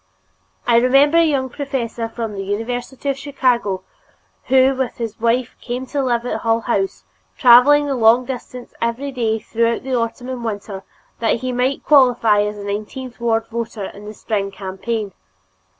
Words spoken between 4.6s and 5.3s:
with his